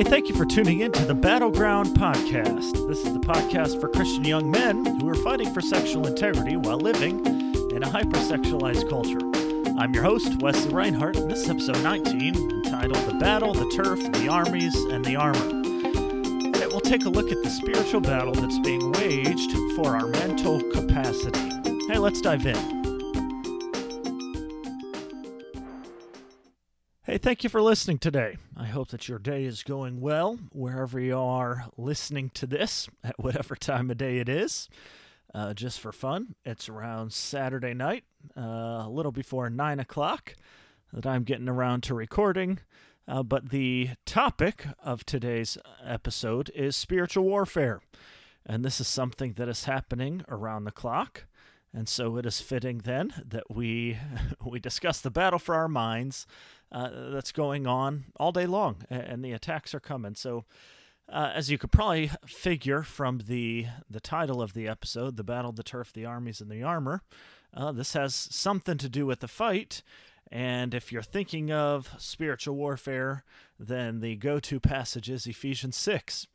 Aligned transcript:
Hey, 0.00 0.04
thank 0.04 0.30
you 0.30 0.34
for 0.34 0.46
tuning 0.46 0.80
in 0.80 0.92
to 0.92 1.04
the 1.04 1.14
Battleground 1.14 1.88
Podcast. 1.88 2.88
This 2.88 3.04
is 3.04 3.12
the 3.12 3.20
podcast 3.20 3.78
for 3.78 3.88
Christian 3.90 4.24
young 4.24 4.50
men 4.50 4.98
who 4.98 5.06
are 5.10 5.14
fighting 5.14 5.52
for 5.52 5.60
sexual 5.60 6.06
integrity 6.06 6.56
while 6.56 6.78
living 6.78 7.18
in 7.26 7.82
a 7.82 7.86
hypersexualized 7.86 8.88
culture. 8.88 9.20
I'm 9.78 9.92
your 9.92 10.02
host, 10.02 10.40
Wesley 10.40 10.72
Reinhardt, 10.72 11.18
and 11.18 11.30
this 11.30 11.40
is 11.40 11.50
episode 11.50 11.82
19, 11.82 12.34
entitled 12.34 13.04
The 13.08 13.18
Battle, 13.20 13.52
the 13.52 13.68
Turf, 13.76 14.00
the 14.12 14.26
Armies, 14.26 14.74
and 14.74 15.04
the 15.04 15.16
Armor. 15.16 15.50
And 15.50 16.56
it 16.56 16.72
will 16.72 16.80
take 16.80 17.04
a 17.04 17.10
look 17.10 17.30
at 17.30 17.42
the 17.42 17.50
spiritual 17.50 18.00
battle 18.00 18.32
that's 18.32 18.58
being 18.60 18.92
waged 18.92 19.52
for 19.76 19.94
our 19.94 20.06
mental 20.06 20.62
capacity. 20.72 21.50
Hey, 21.88 21.98
let's 21.98 22.22
dive 22.22 22.46
in. 22.46 22.79
Hey, 27.10 27.18
thank 27.18 27.42
you 27.42 27.50
for 27.50 27.60
listening 27.60 27.98
today. 27.98 28.36
I 28.56 28.66
hope 28.66 28.90
that 28.90 29.08
your 29.08 29.18
day 29.18 29.42
is 29.42 29.64
going 29.64 30.00
well 30.00 30.38
wherever 30.52 31.00
you 31.00 31.18
are 31.18 31.64
listening 31.76 32.30
to 32.34 32.46
this, 32.46 32.88
at 33.02 33.18
whatever 33.18 33.56
time 33.56 33.90
of 33.90 33.98
day 33.98 34.18
it 34.18 34.28
is. 34.28 34.68
Uh, 35.34 35.52
just 35.52 35.80
for 35.80 35.90
fun, 35.90 36.36
it's 36.44 36.68
around 36.68 37.12
Saturday 37.12 37.74
night, 37.74 38.04
uh, 38.36 38.84
a 38.84 38.88
little 38.88 39.10
before 39.10 39.50
9 39.50 39.80
o'clock, 39.80 40.36
that 40.92 41.04
I'm 41.04 41.24
getting 41.24 41.48
around 41.48 41.82
to 41.82 41.94
recording. 41.94 42.60
Uh, 43.08 43.24
but 43.24 43.50
the 43.50 43.90
topic 44.06 44.66
of 44.80 45.04
today's 45.04 45.58
episode 45.84 46.52
is 46.54 46.76
spiritual 46.76 47.24
warfare. 47.24 47.80
And 48.46 48.64
this 48.64 48.80
is 48.80 48.86
something 48.86 49.32
that 49.32 49.48
is 49.48 49.64
happening 49.64 50.22
around 50.28 50.62
the 50.62 50.70
clock. 50.70 51.24
And 51.72 51.88
so 51.88 52.16
it 52.16 52.26
is 52.26 52.40
fitting 52.40 52.78
then 52.78 53.12
that 53.28 53.54
we 53.54 53.98
we 54.44 54.58
discuss 54.58 55.00
the 55.00 55.10
battle 55.10 55.38
for 55.38 55.54
our 55.54 55.68
minds 55.68 56.26
uh, 56.72 57.10
that's 57.10 57.32
going 57.32 57.66
on 57.66 58.06
all 58.18 58.32
day 58.32 58.46
long, 58.46 58.78
and 58.88 59.24
the 59.24 59.32
attacks 59.32 59.74
are 59.74 59.80
coming. 59.80 60.14
So, 60.14 60.44
uh, 61.08 61.32
as 61.34 61.50
you 61.50 61.58
could 61.58 61.72
probably 61.72 62.10
figure 62.26 62.82
from 62.82 63.22
the 63.26 63.66
the 63.88 64.00
title 64.00 64.42
of 64.42 64.52
the 64.52 64.68
episode, 64.68 65.16
"The 65.16 65.24
Battle, 65.24 65.52
the 65.52 65.62
Turf, 65.62 65.92
the 65.92 66.06
Armies, 66.06 66.40
and 66.40 66.50
the 66.50 66.62
Armor," 66.62 67.02
uh, 67.54 67.72
this 67.72 67.92
has 67.92 68.14
something 68.14 68.78
to 68.78 68.88
do 68.88 69.06
with 69.06 69.20
the 69.20 69.28
fight. 69.28 69.82
And 70.32 70.74
if 70.74 70.92
you're 70.92 71.02
thinking 71.02 71.50
of 71.50 71.90
spiritual 71.98 72.54
warfare, 72.54 73.24
then 73.58 73.98
the 73.98 74.14
go-to 74.14 74.60
passage 74.60 75.10
is 75.10 75.26
Ephesians 75.26 75.76
six. 75.76 76.28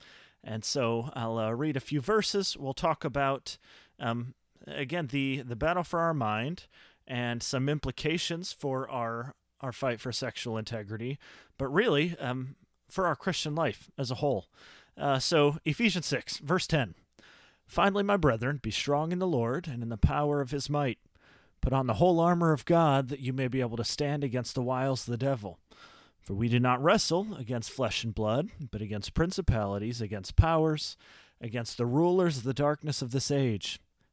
And 0.43 0.65
so 0.65 1.09
I'll 1.13 1.39
uh, 1.39 1.51
read 1.51 1.77
a 1.77 1.81
few 1.81 2.01
verses. 2.01 2.57
We'll 2.57 2.73
talk 2.73 3.05
about 3.05 3.57
um, 3.99 4.33
again 4.67 5.07
the 5.07 5.41
the 5.41 5.55
battle 5.55 5.83
for 5.83 5.99
our 5.99 6.13
mind 6.13 6.65
and 7.07 7.41
some 7.43 7.69
implications 7.69 8.53
for 8.53 8.89
our 8.89 9.35
our 9.61 9.71
fight 9.71 9.99
for 9.99 10.11
sexual 10.11 10.57
integrity, 10.57 11.17
but 11.57 11.67
really 11.67 12.15
um, 12.19 12.55
for 12.89 13.07
our 13.07 13.15
Christian 13.15 13.55
life 13.55 13.89
as 13.97 14.11
a 14.11 14.15
whole. 14.15 14.47
Uh, 14.97 15.19
so, 15.19 15.57
Ephesians 15.65 16.05
6, 16.05 16.37
verse 16.39 16.67
10. 16.67 16.95
Finally, 17.65 18.03
my 18.03 18.17
brethren, 18.17 18.59
be 18.61 18.71
strong 18.71 19.11
in 19.11 19.19
the 19.19 19.27
Lord 19.27 19.67
and 19.67 19.81
in 19.81 19.89
the 19.89 19.97
power 19.97 20.39
of 20.39 20.51
his 20.51 20.69
might. 20.69 20.99
Put 21.61 21.73
on 21.73 21.87
the 21.87 21.95
whole 21.95 22.19
armor 22.19 22.51
of 22.51 22.65
God 22.65 23.09
that 23.09 23.21
you 23.21 23.33
may 23.33 23.47
be 23.47 23.61
able 23.61 23.77
to 23.77 23.83
stand 23.83 24.23
against 24.23 24.53
the 24.53 24.61
wiles 24.61 25.07
of 25.07 25.11
the 25.11 25.17
devil. 25.17 25.57
For 26.21 26.33
we 26.33 26.47
do 26.47 26.59
not 26.59 26.83
wrestle 26.83 27.35
against 27.35 27.71
flesh 27.71 28.03
and 28.03 28.13
blood, 28.13 28.49
but 28.71 28.81
against 28.81 29.13
principalities, 29.13 29.99
against 29.99 30.35
powers, 30.35 30.95
against 31.41 31.77
the 31.77 31.85
rulers 31.85 32.37
of 32.37 32.43
the 32.43 32.53
darkness 32.53 33.01
of 33.01 33.11
this 33.11 33.31
age, 33.31 33.79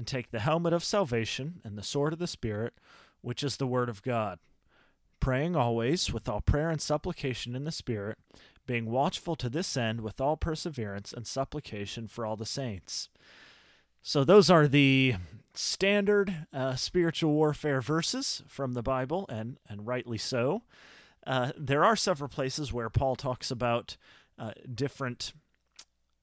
and 0.00 0.06
take 0.06 0.30
the 0.30 0.40
helmet 0.40 0.72
of 0.72 0.82
salvation 0.82 1.60
and 1.62 1.76
the 1.76 1.82
sword 1.82 2.14
of 2.14 2.18
the 2.18 2.26
Spirit, 2.26 2.72
which 3.20 3.42
is 3.42 3.58
the 3.58 3.66
word 3.66 3.90
of 3.90 4.02
God 4.02 4.38
praying 5.20 5.54
always 5.54 6.10
with 6.10 6.26
all 6.26 6.40
prayer 6.40 6.70
and 6.70 6.80
supplication 6.80 7.54
in 7.54 7.64
the 7.64 7.70
Spirit, 7.70 8.16
being 8.66 8.86
watchful 8.86 9.36
to 9.36 9.50
this 9.50 9.76
end 9.76 10.00
with 10.00 10.22
all 10.22 10.38
perseverance 10.38 11.12
and 11.12 11.26
supplication 11.26 12.08
for 12.08 12.24
all 12.24 12.34
the 12.34 12.46
saints. 12.46 13.10
So, 14.00 14.24
those 14.24 14.48
are 14.48 14.66
the 14.66 15.16
standard 15.52 16.46
uh, 16.50 16.76
spiritual 16.76 17.32
warfare 17.34 17.82
verses 17.82 18.42
from 18.48 18.72
the 18.72 18.82
Bible, 18.82 19.26
and, 19.28 19.58
and 19.68 19.86
rightly 19.86 20.16
so. 20.16 20.62
Uh, 21.26 21.52
there 21.58 21.84
are 21.84 21.96
several 21.96 22.30
places 22.30 22.72
where 22.72 22.88
Paul 22.88 23.16
talks 23.16 23.50
about 23.50 23.98
uh, 24.38 24.52
different 24.74 25.34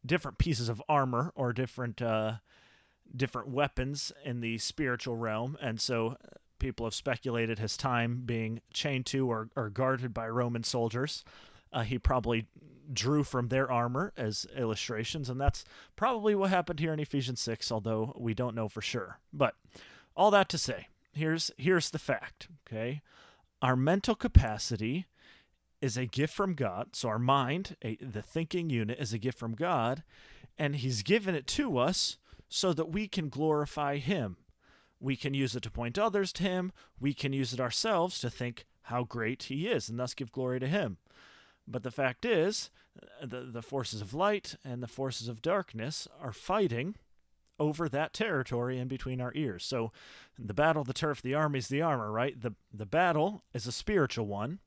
different 0.04 0.40
pieces 0.40 0.70
of 0.70 0.82
armor 0.90 1.32
or 1.36 1.54
different 1.54 2.02
uh, 2.02 2.38
different 3.16 3.50
weapons 3.50 4.12
in 4.24 4.42
the 4.42 4.58
spiritual 4.58 5.16
realm, 5.16 5.58
and 5.62 5.80
so 5.80 6.18
people 6.60 6.86
have 6.86 6.94
speculated 6.94 7.60
his 7.60 7.78
time 7.78 8.24
being 8.26 8.62
chained 8.74 9.06
to 9.08 9.30
or, 9.30 9.50
or 9.56 9.70
guarded 9.70 10.14
by 10.14 10.28
Roman 10.28 10.64
soldiers. 10.64 11.24
Uh, 11.72 11.84
he 11.84 12.00
probably 12.00 12.48
drew 12.92 13.24
from 13.24 13.50
their 13.50 13.70
armor 13.72 14.14
as 14.18 14.48
illustrations, 14.56 15.30
and 15.30 15.40
that's 15.40 15.66
probably 15.96 16.34
what 16.36 16.50
happened 16.50 16.80
here 16.80 16.94
in 16.94 17.00
Ephesians 17.00 17.42
6, 17.42 17.72
although 17.72 18.14
we 18.18 18.34
don't 18.34 18.56
know 18.56 18.68
for 18.68 18.82
sure. 18.82 19.20
But 19.34 19.56
all 20.16 20.32
that 20.32 20.50
to 20.50 20.58
say, 20.58 20.88
here's 21.12 21.52
here's 21.58 21.90
the 21.90 22.00
fact, 22.00 22.48
okay? 22.68 23.02
Our 23.62 23.76
mental 23.76 24.16
capacity 24.16 25.06
is 25.82 25.98
a 25.98 26.06
gift 26.06 26.34
from 26.34 26.54
God. 26.54 26.96
So 26.96 27.10
our 27.10 27.20
mind, 27.20 27.76
a, 27.84 27.98
the 27.98 28.22
thinking 28.22 28.70
unit 28.70 28.98
is 29.00 29.14
a 29.14 29.20
gift 29.20 29.38
from 29.38 29.54
God, 29.54 30.04
and 30.58 30.76
he's 30.76 31.04
given 31.04 31.36
it 31.36 31.48
to 31.48 31.78
us 31.78 32.18
so 32.50 32.74
that 32.74 32.92
we 32.92 33.08
can 33.08 33.30
glorify 33.30 33.98
him 33.98 34.38
we 35.00 35.16
can 35.16 35.34
use 35.34 35.56
it 35.56 35.64
to 35.64 35.72
point 35.72 35.98
others 35.98 36.34
to 36.34 36.44
him. 36.44 36.72
We 37.00 37.14
can 37.14 37.34
use 37.34 37.54
it 37.54 37.60
ourselves 37.60 38.20
to 38.22 38.30
think 38.30 38.66
how 38.84 39.04
great 39.04 39.44
he 39.44 39.68
is 39.68 39.90
and 39.90 40.00
thus 40.00 40.14
give 40.14 40.32
glory 40.32 40.60
to 40.60 40.68
him. 40.68 40.98
But 41.68 41.84
the 41.84 41.92
fact 41.92 42.26
is, 42.26 42.72
uh, 43.22 43.26
the, 43.26 43.42
the 43.42 43.62
forces 43.62 44.02
of 44.02 44.14
light 44.14 44.56
and 44.64 44.82
the 44.82 44.88
forces 44.88 45.28
of 45.28 45.42
darkness 45.42 46.08
are 46.22 46.32
fighting 46.32 46.96
over 47.60 47.90
that 47.90 48.14
territory 48.14 48.80
in 48.80 48.88
between 48.88 49.20
our 49.20 49.34
ears. 49.36 49.66
So 49.66 49.92
the 50.38 50.54
battle, 50.54 50.84
the 50.84 50.94
turf, 50.94 51.22
the 51.22 51.34
armies, 51.34 51.68
the 51.68 51.82
armor, 51.82 52.12
right? 52.12 52.40
The, 52.40 52.54
the 52.74 52.86
battle 52.86 53.44
is 53.54 53.68
a 53.68 53.72
spiritual 53.72 54.28
one. 54.28 54.60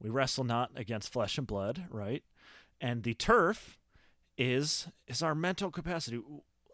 We 0.00 0.10
wrestle 0.10 0.44
not 0.44 0.70
against 0.74 1.12
flesh 1.12 1.38
and 1.38 1.46
blood, 1.46 1.84
right? 1.90 2.24
And 2.80 3.02
the 3.02 3.14
turf 3.14 3.78
is 4.36 4.88
is 5.06 5.22
our 5.22 5.34
mental 5.34 5.70
capacity. 5.70 6.20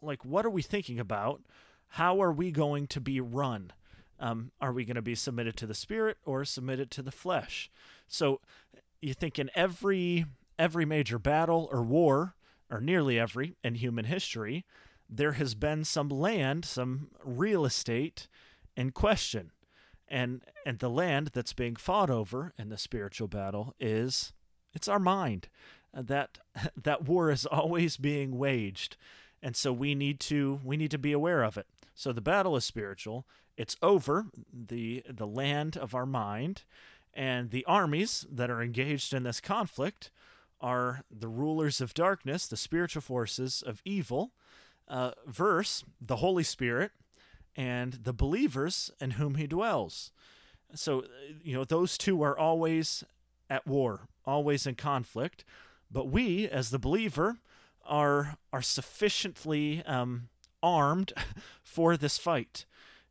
Like 0.03 0.25
what 0.25 0.47
are 0.47 0.51
we 0.51 0.63
thinking 0.63 0.99
about? 1.01 1.43
how 1.91 2.23
are 2.23 2.33
we 2.33 2.51
going 2.51 2.87
to 2.87 3.01
be 3.01 3.21
run? 3.21 3.73
Um, 4.19 4.53
are 4.61 4.73
we 4.73 4.85
going 4.85 4.97
to 4.97 5.03
be 5.03 5.15
submitted 5.15 5.57
to 5.57 5.67
the 5.67 5.75
spirit 5.75 6.19
or 6.25 6.45
submitted 6.45 6.91
to 6.93 7.03
the 7.03 7.11
flesh? 7.11 7.71
So 8.07 8.41
you 9.01 9.15
think 9.15 9.39
in 9.39 9.51
every 9.55 10.27
every 10.59 10.85
major 10.85 11.19
battle 11.19 11.69
or 11.73 11.83
war, 11.83 12.35
or 12.71 12.81
nearly 12.81 13.19
every 13.19 13.57
in 13.65 13.77
human 13.77 14.05
history, 14.05 14.65
there 15.09 15.33
has 15.33 15.55
been 15.55 15.85
some 15.85 16.11
land, 16.11 16.65
some 16.65 17.09
real 17.25 17.65
estate 17.65 18.29
in 18.77 18.91
question. 18.93 19.53
And 20.07 20.43
and 20.67 20.79
the 20.79 20.91
land 20.91 21.31
that's 21.33 21.55
being 21.55 21.77
fought 21.77 22.11
over 22.11 22.53
in 22.59 22.69
the 22.69 22.79
spiritual 22.79 23.27
battle 23.27 23.75
is 23.81 24.33
it's 24.75 24.89
our 24.89 25.01
mind. 25.01 25.49
That 25.93 26.39
that 26.81 27.05
war 27.05 27.31
is 27.31 27.47
always 27.47 27.97
being 27.97 28.39
waged. 28.39 28.97
And 29.43 29.57
so 29.57 29.73
we 29.73 29.95
need 29.95 30.21
to 30.21 30.61
we 30.65 30.77
need 30.77 30.91
to 30.91 30.99
be 30.99 31.13
aware 31.13 31.43
of 31.43 31.57
it. 31.57 31.67
So 31.95 32.13
the 32.13 32.21
battle 32.21 32.57
is 32.57 32.65
spiritual. 32.65 33.27
It's 33.57 33.77
over 33.83 34.27
the 34.53 35.03
the 35.09 35.27
land 35.27 35.77
of 35.77 35.95
our 35.95 36.07
mind, 36.07 36.63
and 37.15 37.51
the 37.51 37.65
armies 37.67 38.27
that 38.31 38.51
are 38.51 38.63
engaged 38.63 39.13
in 39.13 39.23
this 39.23 39.41
conflict 39.41 40.11
are 40.61 41.05
the 41.11 41.29
rulers 41.29 41.81
of 41.81 41.95
darkness, 41.95 42.47
the 42.47 42.57
spiritual 42.57 43.03
forces 43.03 43.63
of 43.63 43.81
evil, 43.85 44.33
uh, 44.89 45.13
verse 45.27 45.85
the 46.01 46.17
Holy 46.17 46.43
Spirit 46.43 46.93
and 47.57 47.95
the 48.05 48.13
believers 48.13 48.91
in 49.01 49.13
whom 49.13 49.35
He 49.37 49.47
dwells. 49.47 50.13
So 50.75 51.05
you 51.43 51.55
know 51.55 51.65
those 51.65 51.99
two 51.99 52.23
are 52.23 52.39
always 52.39 53.05
at 53.49 53.67
war, 53.67 54.09
always 54.25 54.67
in 54.67 54.75
conflict. 54.77 55.45
But 55.91 56.09
we, 56.09 56.49
as 56.49 56.71
the 56.71 56.79
believer, 56.79 57.39
are 57.85 58.37
are 58.53 58.63
sufficiently 58.63 59.83
um, 59.85 60.29
armed 60.63 61.13
for 61.63 61.97
this 61.97 62.19
fight. 62.19 62.65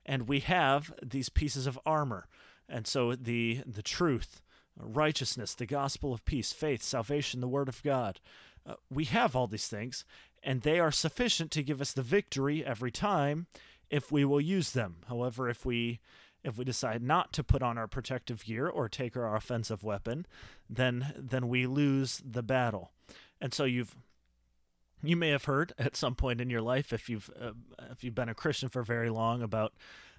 And 0.05 0.27
we 0.27 0.39
have 0.39 0.93
these 1.03 1.29
pieces 1.29 1.67
of 1.67 1.79
armor. 1.85 2.27
And 2.67 2.87
so 2.87 3.15
the 3.15 3.61
the 3.65 3.83
truth, 3.83 4.41
righteousness, 4.77 5.53
the 5.53 5.65
gospel 5.65 6.13
of 6.13 6.25
peace, 6.25 6.51
faith, 6.51 6.81
salvation, 6.83 7.41
the 7.41 7.47
word 7.47 7.69
of 7.69 7.83
God. 7.83 8.19
Uh, 8.65 8.75
we 8.89 9.05
have 9.05 9.35
all 9.35 9.47
these 9.47 9.67
things, 9.67 10.05
and 10.43 10.61
they 10.61 10.79
are 10.79 10.91
sufficient 10.91 11.49
to 11.51 11.63
give 11.63 11.81
us 11.81 11.93
the 11.93 12.03
victory 12.03 12.63
every 12.63 12.91
time 12.91 13.47
if 13.89 14.11
we 14.11 14.23
will 14.25 14.41
use 14.41 14.71
them. 14.71 14.97
However, 15.07 15.49
if 15.49 15.65
we 15.65 15.99
if 16.43 16.57
we 16.57 16.63
decide 16.63 17.03
not 17.03 17.33
to 17.33 17.43
put 17.43 17.61
on 17.61 17.77
our 17.77 17.87
protective 17.87 18.45
gear 18.45 18.67
or 18.67 18.87
take 18.87 19.17
our 19.17 19.35
offensive 19.35 19.83
weapon, 19.83 20.25
then 20.69 21.13
then 21.17 21.49
we 21.49 21.65
lose 21.65 22.21
the 22.25 22.43
battle. 22.43 22.91
And 23.41 23.53
so 23.53 23.65
you've 23.65 23.95
you 25.01 25.15
may 25.15 25.29
have 25.29 25.45
heard 25.45 25.73
at 25.77 25.95
some 25.95 26.15
point 26.15 26.41
in 26.41 26.49
your 26.49 26.61
life 26.61 26.91
if 26.91 27.09
you've 27.09 27.29
uh, 27.39 27.51
if 27.91 28.03
you've 28.03 28.15
been 28.15 28.29
a 28.29 28.35
Christian 28.35 28.69
for 28.69 28.83
very 28.83 29.09
long 29.09 29.41
about 29.41 29.73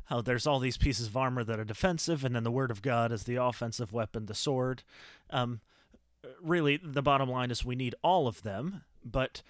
how 0.07 0.21
there's 0.21 0.47
all 0.47 0.59
these 0.59 0.77
pieces 0.77 1.07
of 1.07 1.17
armor 1.17 1.45
that 1.45 1.61
are 1.61 1.65
defensive 1.65 2.25
and 2.25 2.35
then 2.35 2.45
the 2.45 2.51
word 2.51 2.71
of 2.71 2.83
God 2.83 3.13
is 3.13 3.25
the 3.25 3.37
offensive 3.37 3.93
weapon, 3.93 4.27
the 4.27 4.35
sword. 4.35 4.83
Um, 5.31 5.61
really 6.43 6.79
the 6.83 7.03
bottom 7.03 7.29
line 7.29 7.51
is 7.51 7.65
we 7.65 7.77
need 7.77 7.95
all 8.03 8.27
of 8.27 8.43
them, 8.43 8.83
but 9.05 9.43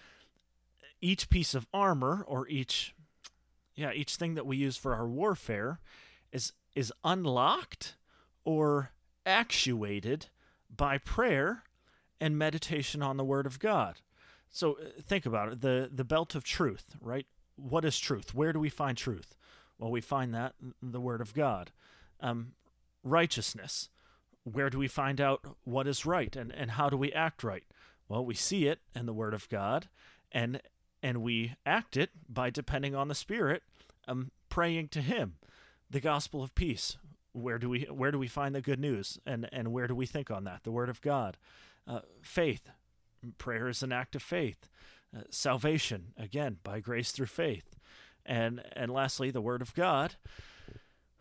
each 1.00 1.30
piece 1.30 1.54
of 1.54 1.66
armor 1.72 2.24
or 2.26 2.46
each 2.48 2.94
yeah, 3.74 3.92
each 3.92 4.16
thing 4.16 4.34
that 4.34 4.46
we 4.46 4.56
use 4.56 4.76
for 4.76 4.94
our 4.94 5.08
warfare 5.08 5.80
is 6.32 6.52
is 6.74 6.92
unlocked 7.04 7.96
or 8.44 8.90
actuated 9.24 10.26
by 10.74 10.98
prayer 10.98 11.64
and 12.20 12.36
meditation 12.36 13.02
on 13.02 13.16
the 13.16 13.24
word 13.24 13.46
of 13.46 13.58
God. 13.58 13.96
So 14.50 14.72
uh, 14.72 15.00
think 15.06 15.26
about 15.26 15.52
it, 15.52 15.60
the 15.60 15.88
the 15.92 16.04
belt 16.04 16.34
of 16.34 16.44
truth, 16.44 16.96
right? 17.00 17.26
What 17.56 17.84
is 17.84 17.98
truth? 17.98 18.34
Where 18.34 18.52
do 18.52 18.60
we 18.60 18.68
find 18.68 18.96
truth? 18.96 19.34
Well, 19.78 19.90
we 19.90 20.00
find 20.00 20.34
that 20.34 20.54
in 20.60 20.92
the 20.92 21.00
word 21.00 21.20
of 21.20 21.34
God. 21.34 21.72
Um, 22.20 22.52
righteousness. 23.02 23.88
Where 24.44 24.70
do 24.70 24.78
we 24.78 24.88
find 24.88 25.20
out 25.20 25.44
what 25.64 25.86
is 25.86 26.06
right 26.06 26.34
and, 26.34 26.52
and 26.52 26.72
how 26.72 26.88
do 26.88 26.96
we 26.96 27.12
act 27.12 27.44
right? 27.44 27.64
Well, 28.08 28.24
we 28.24 28.34
see 28.34 28.66
it 28.66 28.80
in 28.94 29.06
the 29.06 29.12
word 29.12 29.34
of 29.34 29.48
God 29.48 29.88
and 30.32 30.60
and 31.02 31.22
we 31.22 31.54
act 31.64 31.96
it 31.96 32.10
by 32.28 32.50
depending 32.50 32.94
on 32.94 33.08
the 33.08 33.14
Spirit, 33.14 33.62
um, 34.06 34.30
praying 34.48 34.88
to 34.88 35.00
Him 35.00 35.36
the 35.88 36.00
gospel 36.00 36.42
of 36.42 36.54
peace. 36.54 36.96
Where 37.32 37.58
do 37.58 37.68
we 37.68 37.82
where 37.84 38.10
do 38.10 38.18
we 38.18 38.28
find 38.28 38.54
the 38.54 38.60
good 38.60 38.80
news, 38.80 39.18
and 39.24 39.48
and 39.52 39.72
where 39.72 39.86
do 39.86 39.94
we 39.94 40.06
think 40.06 40.30
on 40.30 40.44
that? 40.44 40.64
The 40.64 40.72
Word 40.72 40.88
of 40.88 41.00
God, 41.00 41.36
uh, 41.86 42.00
faith, 42.22 42.68
prayer 43.38 43.68
is 43.68 43.82
an 43.82 43.92
act 43.92 44.16
of 44.16 44.22
faith, 44.22 44.68
uh, 45.16 45.22
salvation 45.30 46.12
again 46.16 46.58
by 46.62 46.80
grace 46.80 47.12
through 47.12 47.26
faith, 47.26 47.76
and 48.24 48.62
and 48.72 48.90
lastly 48.90 49.30
the 49.30 49.40
Word 49.40 49.62
of 49.62 49.74
God, 49.74 50.16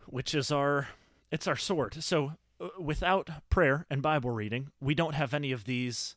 which 0.06 0.34
is 0.34 0.50
our 0.50 0.88
it's 1.30 1.46
our 1.46 1.56
sword. 1.56 2.02
So 2.02 2.32
uh, 2.60 2.68
without 2.78 3.30
prayer 3.48 3.86
and 3.90 4.02
Bible 4.02 4.30
reading, 4.30 4.70
we 4.80 4.94
don't 4.94 5.14
have 5.14 5.34
any 5.34 5.52
of 5.52 5.64
these. 5.64 6.16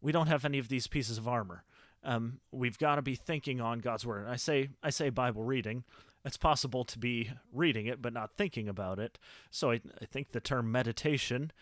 We 0.00 0.12
don't 0.12 0.26
have 0.26 0.44
any 0.44 0.58
of 0.58 0.68
these 0.68 0.86
pieces 0.86 1.18
of 1.18 1.26
armor. 1.26 1.64
Um, 2.02 2.40
we've 2.52 2.78
got 2.78 2.96
to 2.96 3.02
be 3.02 3.14
thinking 3.14 3.62
on 3.62 3.78
God's 3.78 4.04
word. 4.04 4.24
And 4.24 4.30
I 4.30 4.36
say 4.36 4.68
I 4.82 4.90
say 4.90 5.10
Bible 5.10 5.42
reading 5.42 5.84
it's 6.24 6.36
possible 6.36 6.84
to 6.84 6.98
be 6.98 7.30
reading 7.52 7.86
it 7.86 8.00
but 8.00 8.12
not 8.12 8.32
thinking 8.36 8.68
about 8.68 8.98
it. 8.98 9.18
So 9.50 9.70
I, 9.70 9.80
I 10.00 10.06
think 10.06 10.32
the 10.32 10.40
term 10.40 10.72
meditation 10.72 11.52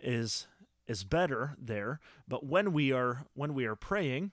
is 0.00 0.46
is 0.92 1.04
better 1.04 1.56
there. 1.58 1.98
But 2.28 2.46
when 2.46 2.72
we 2.72 2.92
are 2.92 3.24
when 3.34 3.54
we 3.54 3.66
are 3.66 3.74
praying 3.74 4.32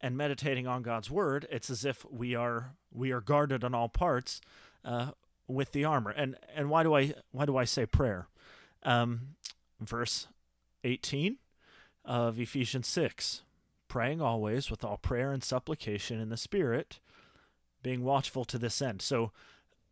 and 0.00 0.16
meditating 0.16 0.66
on 0.66 0.82
God's 0.82 1.10
word, 1.10 1.46
it's 1.50 1.70
as 1.70 1.84
if 1.84 2.04
we 2.10 2.34
are 2.34 2.74
we 2.90 3.12
are 3.12 3.20
guarded 3.20 3.62
on 3.62 3.74
all 3.74 3.88
parts 3.88 4.40
uh, 4.84 5.12
with 5.46 5.72
the 5.72 5.84
armor. 5.84 6.10
And 6.10 6.36
and 6.56 6.70
why 6.70 6.82
do 6.82 6.96
I 6.96 7.14
why 7.30 7.44
do 7.46 7.56
I 7.56 7.66
say 7.66 7.86
prayer? 7.86 8.26
Um, 8.82 9.36
verse 9.78 10.26
eighteen 10.82 11.36
of 12.04 12.40
Ephesians 12.40 12.88
six, 12.88 13.42
praying 13.86 14.20
always 14.20 14.70
with 14.70 14.84
all 14.84 14.96
prayer 14.96 15.32
and 15.32 15.44
supplication 15.44 16.20
in 16.20 16.30
the 16.30 16.36
Spirit 16.36 16.98
being 17.82 18.02
watchful 18.04 18.44
to 18.44 18.58
this 18.58 18.82
end. 18.82 19.02
So 19.02 19.32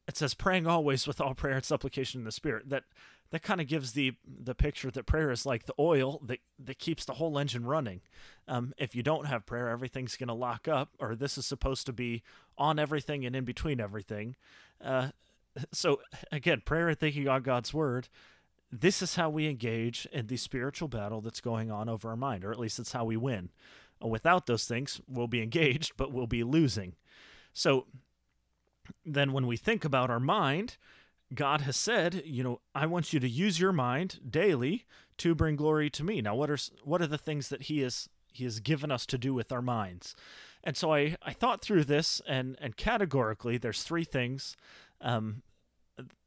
it 0.07 0.17
says 0.17 0.35
praying 0.35 0.67
always 0.67 1.07
with 1.07 1.21
all 1.21 1.35
prayer 1.35 1.57
and 1.57 1.65
supplication 1.65 2.21
in 2.21 2.25
the 2.25 2.33
spirit. 2.33 2.69
That 2.71 2.85
that 3.31 3.43
kind 3.43 3.61
of 3.61 3.67
gives 3.67 3.93
the 3.93 4.15
the 4.27 4.55
picture 4.55 4.91
that 4.91 5.07
prayer 5.07 5.31
is 5.31 5.45
like 5.45 5.67
the 5.67 5.75
oil 5.79 6.21
that 6.25 6.39
that 6.59 6.79
keeps 6.79 7.05
the 7.05 7.15
whole 7.15 7.39
engine 7.39 7.67
running. 7.67 8.01
Um, 8.47 8.73
if 8.79 8.95
you 8.95 9.03
don't 9.03 9.27
have 9.27 9.47
prayer, 9.47 9.69
everything's 9.69 10.17
going 10.17 10.29
to 10.29 10.35
lock 10.35 10.67
up, 10.67 10.91
or 10.99 11.15
this 11.15 11.37
is 11.37 11.47
supposed 11.47 11.87
to 11.87 11.93
be 11.93 12.23
on 12.57 12.79
everything 12.79 13.25
and 13.25 13.37
in 13.37 13.45
between 13.45 13.81
everything. 13.81 14.37
Uh, 14.83 15.09
so 15.73 16.01
again, 16.33 16.63
prayer 16.65 16.89
and 16.89 16.99
thinking 16.99 17.29
on 17.29 17.43
God's 17.43 17.75
word. 17.75 18.09
This 18.71 19.01
is 19.01 19.15
how 19.15 19.31
we 19.31 19.49
engage 19.49 20.07
in 20.13 20.27
the 20.27 20.37
spiritual 20.37 20.89
battle 20.89 21.23
that's 21.23 21.41
going 21.41 21.71
on 21.71 21.89
over 21.89 22.11
our 22.11 22.17
mind, 22.17 22.45
or 22.45 22.53
at 22.53 22.59
least 22.59 22.79
it's 22.79 22.93
how 22.93 23.05
we 23.05 23.17
win. 23.17 23.51
Without 24.01 24.47
those 24.47 24.67
things, 24.67 25.01
we'll 25.09 25.27
be 25.27 25.43
engaged, 25.43 25.93
but 25.97 26.13
we'll 26.13 26.27
be 26.27 26.45
losing. 26.45 26.95
So 27.55 27.87
then 29.05 29.33
when 29.33 29.47
we 29.47 29.57
think 29.57 29.85
about 29.85 30.11
our 30.11 30.21
mind, 30.21 30.77
God 31.35 31.63
has 31.63 31.77
said, 31.77 32.23
you 32.25 32.43
know, 32.43 32.61
I 32.75 32.87
want 32.87 33.13
you 33.13 33.21
to 33.21 33.29
use 33.29 33.61
your 33.61 33.73
mind 33.73 34.21
daily 34.29 34.87
to 35.19 35.35
bring 35.35 35.57
glory 35.57 35.91
to 35.91 36.05
me. 36.05 36.23
Now, 36.23 36.35
what 36.35 36.51
are 36.51 36.59
what 36.85 37.03
are 37.03 37.07
the 37.07 37.19
things 37.19 37.49
that 37.49 37.63
He 37.63 37.81
has 37.81 38.09
He 38.33 38.45
has 38.45 38.61
given 38.61 38.91
us 38.91 39.05
to 39.07 39.19
do 39.19 39.35
with 39.35 39.53
our 39.53 39.63
minds? 39.63 40.15
And 40.65 40.77
so 40.77 40.93
I, 40.93 41.17
I 41.23 41.33
thought 41.33 41.63
through 41.63 41.85
this, 41.85 42.23
and 42.27 42.57
and 42.61 42.77
categorically, 42.77 43.59
there's 43.59 43.83
three 43.83 44.05
things 44.05 44.57
um, 45.01 45.43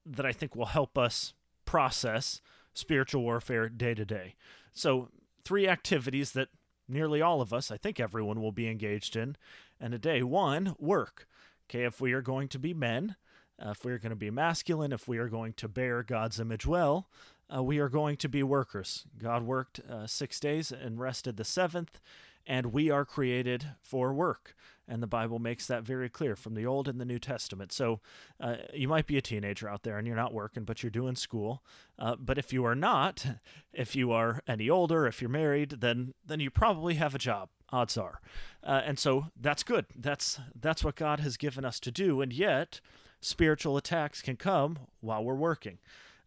that 0.06 0.26
I 0.26 0.32
think 0.32 0.56
will 0.56 0.68
help 0.68 0.98
us 0.98 1.34
process 1.66 2.42
spiritual 2.74 3.24
warfare 3.24 3.70
day 3.70 3.94
to 3.94 4.06
day. 4.06 4.36
So 4.74 5.10
three 5.44 5.68
activities 5.68 6.32
that 6.32 6.50
nearly 6.88 7.22
all 7.22 7.42
of 7.42 7.54
us, 7.54 7.72
I 7.72 7.78
think 7.78 8.00
everyone, 8.00 8.42
will 8.42 8.52
be 8.52 8.70
engaged 8.70 9.16
in 9.16 9.36
and 9.80 9.94
a 9.94 10.00
day. 10.00 10.22
One, 10.22 10.76
work. 10.78 11.28
Okay, 11.70 11.84
if 11.84 12.02
we 12.02 12.14
are 12.14 12.22
going 12.22 12.48
to 12.50 12.60
be 12.60 12.74
men, 12.74 13.16
uh, 13.64 13.72
if 13.72 13.86
we 13.86 13.92
are 13.92 14.00
going 14.00 14.12
to 14.12 14.16
be 14.16 14.32
masculine, 14.32 14.92
if 14.92 15.08
we 15.08 15.18
are 15.18 15.30
going 15.30 15.54
to 15.54 15.68
bear 15.68 16.04
God's 16.04 16.40
image 16.40 16.66
well, 16.66 17.08
uh, 17.54 17.62
we 17.62 17.80
are 17.80 17.90
going 17.90 18.18
to 18.18 18.30
be 18.30 18.44
workers. 18.44 19.06
God 19.22 19.44
worked 19.44 19.80
uh, 19.90 20.08
six 20.08 20.40
days 20.40 20.72
and 20.72 21.00
rested 21.00 21.38
the 21.38 21.44
seventh, 21.44 22.00
and 22.48 22.68
we 22.68 22.90
are 22.90 23.06
created 23.06 23.68
for 23.82 24.14
work. 24.14 24.56
And 24.88 25.02
the 25.02 25.08
Bible 25.08 25.40
makes 25.40 25.68
that 25.68 25.84
very 25.84 26.10
clear 26.10 26.36
from 26.36 26.54
the 26.54 26.66
Old 26.66 26.88
and 26.88 27.00
the 27.00 27.06
New 27.06 27.20
Testament. 27.20 27.72
So 27.72 28.02
uh, 28.42 28.56
you 28.74 28.88
might 28.88 29.08
be 29.08 29.18
a 29.18 29.22
teenager 29.22 29.70
out 29.70 29.84
there 29.84 29.98
and 29.98 30.06
you're 30.06 30.18
not 30.18 30.34
working, 30.34 30.64
but 30.66 30.84
you're 30.84 30.90
doing 30.90 31.16
school. 31.16 31.64
Uh, 31.98 32.18
but 32.20 32.38
if 32.38 32.52
you 32.52 32.66
are 32.66 32.76
not, 32.76 33.26
if 33.74 33.96
you 33.96 34.12
are 34.12 34.42
any 34.48 34.70
older, 34.70 35.08
if 35.08 35.22
you're 35.22 35.30
married, 35.30 35.78
then 35.80 36.14
then 36.26 36.42
you 36.42 36.50
probably 36.50 36.96
have 36.96 37.16
a 37.16 37.20
job 37.20 37.50
odds 37.70 37.98
are. 37.98 38.20
Uh, 38.64 38.82
and 38.84 39.00
so 39.00 39.28
that's 39.40 39.64
good. 39.64 39.86
That's 39.96 40.40
that's 40.60 40.84
what 40.84 40.96
God 40.96 41.22
has 41.22 41.38
given 41.38 41.64
us 41.64 41.80
to 41.82 41.92
do. 41.92 42.22
And 42.22 42.34
yet, 42.34 42.82
spiritual 43.22 43.78
attacks 43.78 44.22
can 44.22 44.36
come 44.36 44.80
while 45.00 45.24
we're 45.24 45.36
working. 45.36 45.78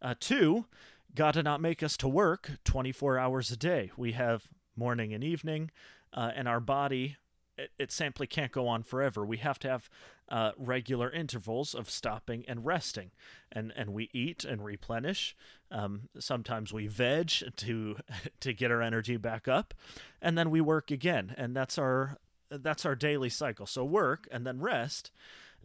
Uh, 0.00 0.14
two, 0.18 0.66
God 1.14 1.32
did 1.32 1.44
not 1.44 1.60
make 1.60 1.82
us 1.82 1.96
to 1.98 2.08
work 2.08 2.52
24 2.64 3.18
hours 3.18 3.50
a 3.50 3.56
day. 3.56 3.90
We 3.96 4.12
have 4.12 4.48
morning 4.76 5.12
and 5.12 5.22
evening, 5.22 5.70
uh, 6.12 6.30
and 6.34 6.48
our 6.48 6.60
body 6.60 7.16
it, 7.56 7.70
it, 7.78 7.92
simply 7.92 8.26
can't 8.26 8.50
go 8.50 8.66
on 8.66 8.82
forever. 8.82 9.24
We 9.24 9.36
have 9.38 9.58
to 9.60 9.68
have 9.68 9.90
uh, 10.28 10.52
regular 10.56 11.10
intervals 11.10 11.74
of 11.74 11.88
stopping 11.88 12.44
and 12.48 12.64
resting, 12.64 13.12
and 13.52 13.72
and 13.76 13.90
we 13.90 14.10
eat 14.12 14.44
and 14.44 14.64
replenish. 14.64 15.36
Um, 15.70 16.08
sometimes 16.18 16.72
we 16.72 16.86
veg 16.86 17.30
to 17.56 17.96
to 18.40 18.52
get 18.52 18.70
our 18.70 18.82
energy 18.82 19.16
back 19.16 19.46
up, 19.46 19.74
and 20.20 20.36
then 20.36 20.50
we 20.50 20.60
work 20.60 20.90
again, 20.90 21.34
and 21.36 21.54
that's 21.54 21.78
our 21.78 22.18
that's 22.50 22.84
our 22.84 22.96
daily 22.96 23.30
cycle. 23.30 23.66
So 23.66 23.84
work 23.84 24.26
and 24.30 24.46
then 24.46 24.60
rest. 24.60 25.10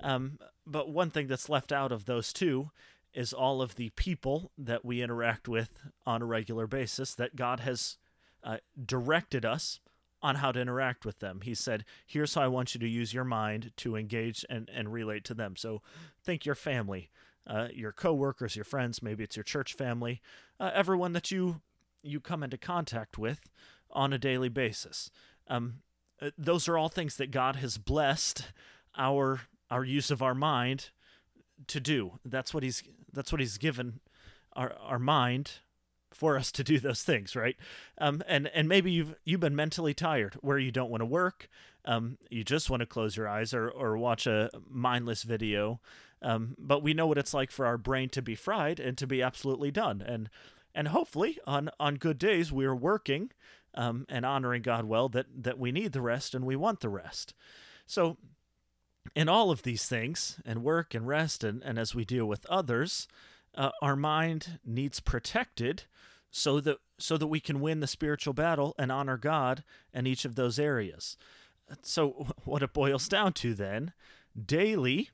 Um, 0.02 0.40
but 0.66 0.90
one 0.90 1.10
thing 1.10 1.28
that's 1.28 1.50
left 1.50 1.72
out 1.72 1.92
of 1.92 2.06
those 2.06 2.32
two 2.32 2.72
is 3.14 3.34
all 3.34 3.62
of 3.62 3.76
the 3.76 3.90
people 3.92 4.52
that 4.58 4.86
we 4.86 5.02
interact 5.02 5.48
with 5.48 5.80
on 6.06 6.22
a 6.22 6.26
regular 6.26 6.68
basis 6.68 7.16
that 7.16 7.36
God 7.36 7.62
has 7.62 7.98
uh, 8.44 8.58
directed 8.86 9.46
us 9.46 9.80
on 10.22 10.36
how 10.36 10.52
to 10.52 10.60
interact 10.60 11.06
with 11.06 11.20
them. 11.20 11.42
He 11.44 11.56
said, 11.56 11.86
Here's 12.06 12.34
how 12.34 12.42
I 12.42 12.48
want 12.48 12.74
you 12.74 12.80
to 12.80 12.88
use 12.88 13.14
your 13.14 13.24
mind 13.24 13.72
to 13.78 13.96
engage 13.96 14.46
and, 14.50 14.70
and 14.74 14.92
relate 14.92 15.24
to 15.26 15.34
them. 15.34 15.56
So 15.56 15.82
think 16.24 16.46
your 16.46 16.56
family, 16.56 17.10
uh, 17.48 17.70
your 17.74 17.92
coworkers, 17.92 18.56
your 18.56 18.66
friends, 18.66 19.02
maybe 19.02 19.24
it's 19.24 19.38
your 19.38 19.44
church 19.44 19.74
family, 19.74 20.22
uh, 20.60 20.72
everyone 20.74 21.14
that 21.14 21.32
you 21.32 21.62
you 22.02 22.20
come 22.20 22.44
into 22.44 22.58
contact 22.58 23.18
with 23.18 23.50
on 23.92 24.14
a 24.14 24.18
daily 24.18 24.50
basis. 24.50 25.12
Um, 25.48 25.82
uh, 26.22 26.32
those 26.38 26.68
are 26.68 26.78
all 26.78 26.90
things 26.90 27.18
that 27.18 27.32
God 27.32 27.58
has 27.58 27.78
blessed 27.78 28.44
our 28.98 29.42
our 29.70 29.84
use 29.84 30.12
of 30.12 30.22
our 30.22 30.36
mind 30.36 30.90
to 31.68 31.80
do. 31.80 32.20
That's 32.26 32.54
what 32.54 32.64
he's 32.64 32.84
that's 33.12 33.32
what 33.32 33.42
he's 33.42 33.58
given 33.58 34.00
our 34.54 34.74
our 34.82 35.00
mind 35.00 35.52
for 36.14 36.38
us 36.38 36.52
to 36.52 36.64
do 36.64 36.80
those 36.80 37.04
things, 37.04 37.36
right? 37.36 37.56
Um, 38.00 38.24
and 38.28 38.48
and 38.54 38.68
maybe 38.68 38.92
you've 38.92 39.16
you've 39.26 39.40
been 39.40 39.56
mentally 39.56 39.94
tired, 39.94 40.36
where 40.42 40.58
you 40.58 40.72
don't 40.72 40.90
want 40.90 41.02
to 41.02 41.06
work, 41.06 41.50
um, 41.86 42.18
you 42.30 42.44
just 42.44 42.70
want 42.70 42.82
to 42.82 42.86
close 42.86 43.16
your 43.16 43.28
eyes 43.28 43.54
or 43.54 43.70
or 43.70 43.98
watch 43.98 44.28
a 44.28 44.50
mindless 44.70 45.24
video. 45.24 45.80
Um, 46.22 46.56
but 46.58 46.84
we 46.84 46.94
know 46.94 47.08
what 47.08 47.18
it's 47.18 47.34
like 47.34 47.50
for 47.50 47.66
our 47.66 47.78
brain 47.78 48.10
to 48.10 48.22
be 48.22 48.36
fried 48.36 48.80
and 48.80 48.98
to 48.98 49.08
be 49.08 49.22
absolutely 49.22 49.72
done. 49.72 50.02
And 50.02 50.30
and 50.76 50.90
hopefully 50.90 51.40
on 51.46 51.70
on 51.80 51.96
good 51.96 52.18
days 52.18 52.52
we 52.52 52.66
are 52.66 52.76
working 52.76 53.32
um, 53.76 54.06
and 54.10 54.26
honoring 54.26 54.62
God 54.62 54.86
well 54.86 55.10
that 55.10 55.28
that 55.44 55.60
we 55.60 55.72
need 55.72 55.94
the 55.94 56.02
rest 56.02 56.36
and 56.36 56.46
we 56.46 56.56
want 56.56 56.82
the 56.82 56.90
rest. 56.90 57.34
So 57.86 58.18
in 59.16 59.30
all 59.30 59.52
of 59.52 59.64
these 59.64 59.86
things 59.86 60.40
and 60.46 60.64
work 60.64 60.94
and 60.94 61.08
rest 61.08 61.44
and, 61.44 61.62
and 61.64 61.78
as 61.80 61.96
we 61.96 62.06
deal 62.06 62.26
with 62.26 62.46
others, 62.48 63.08
uh, 63.56 63.72
our 63.82 63.96
mind 63.96 64.60
needs 64.66 65.00
protected 65.00 65.84
so 66.32 66.60
that 66.60 66.78
so 66.98 67.18
that 67.18 67.28
we 67.28 67.40
can 67.40 67.60
win 67.60 67.80
the 67.80 67.88
spiritual 67.88 68.34
battle 68.34 68.76
and 68.78 68.92
honor 68.92 69.18
God 69.18 69.64
in 69.94 70.06
each 70.06 70.26
of 70.26 70.36
those 70.36 70.60
areas. 70.60 71.18
So 71.82 72.28
what 72.46 72.64
it 72.64 72.74
boils 72.74 73.08
down 73.08 73.34
to 73.34 73.54
then, 73.54 73.94
daily 74.40 75.10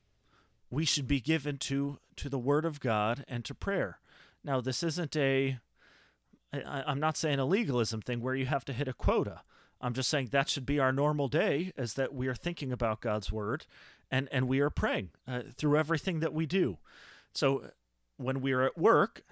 we 0.68 0.84
should 0.84 1.06
be 1.06 1.20
given 1.20 1.58
to 1.58 1.98
to 2.16 2.28
the 2.28 2.38
word 2.38 2.64
of 2.64 2.80
God 2.80 3.24
and 3.28 3.44
to 3.44 3.54
prayer. 3.54 3.98
Now 4.44 4.60
this 4.60 4.82
isn't 4.82 5.16
a 5.16 5.58
I, 6.52 6.84
I'm 6.86 7.00
not 7.00 7.16
saying 7.16 7.38
a 7.38 7.44
legalism 7.44 8.02
thing 8.02 8.20
where 8.20 8.34
you 8.34 8.46
have 8.46 8.64
to 8.66 8.72
hit 8.72 8.88
a 8.88 8.92
quota. 8.92 9.42
I'm 9.80 9.94
just 9.94 10.08
saying 10.08 10.28
that 10.32 10.48
should 10.48 10.66
be 10.66 10.80
our 10.80 10.92
normal 10.92 11.28
day, 11.28 11.72
is 11.76 11.94
that 11.94 12.14
we 12.14 12.28
are 12.28 12.34
thinking 12.34 12.72
about 12.72 13.00
God's 13.00 13.30
word, 13.30 13.66
and 14.10 14.28
and 14.32 14.48
we 14.48 14.60
are 14.60 14.70
praying 14.70 15.10
uh, 15.28 15.42
through 15.56 15.78
everything 15.78 16.20
that 16.20 16.32
we 16.32 16.46
do. 16.46 16.78
So 17.32 17.70
when 18.16 18.40
we 18.40 18.52
are 18.52 18.62
at 18.62 18.78
work, 18.78 19.22